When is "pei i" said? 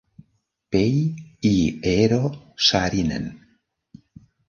0.71-1.53